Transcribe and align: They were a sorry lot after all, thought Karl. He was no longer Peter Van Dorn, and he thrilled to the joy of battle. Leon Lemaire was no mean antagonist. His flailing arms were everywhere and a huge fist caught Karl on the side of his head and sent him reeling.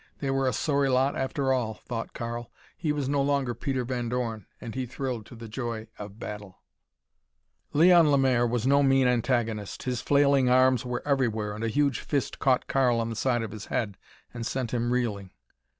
They 0.17 0.31
were 0.31 0.47
a 0.47 0.51
sorry 0.51 0.89
lot 0.89 1.15
after 1.15 1.53
all, 1.53 1.75
thought 1.75 2.15
Karl. 2.15 2.49
He 2.75 2.91
was 2.91 3.07
no 3.07 3.21
longer 3.21 3.53
Peter 3.53 3.85
Van 3.85 4.09
Dorn, 4.09 4.47
and 4.59 4.73
he 4.73 4.87
thrilled 4.87 5.27
to 5.27 5.35
the 5.35 5.47
joy 5.47 5.89
of 5.99 6.17
battle. 6.17 6.57
Leon 7.71 8.09
Lemaire 8.09 8.47
was 8.47 8.65
no 8.65 8.81
mean 8.81 9.05
antagonist. 9.07 9.83
His 9.83 10.01
flailing 10.01 10.49
arms 10.49 10.83
were 10.83 11.03
everywhere 11.07 11.53
and 11.53 11.63
a 11.63 11.67
huge 11.67 11.99
fist 11.99 12.39
caught 12.39 12.65
Karl 12.65 12.99
on 12.99 13.11
the 13.11 13.15
side 13.15 13.43
of 13.43 13.51
his 13.51 13.67
head 13.67 13.95
and 14.33 14.43
sent 14.43 14.73
him 14.73 14.91
reeling. 14.91 15.33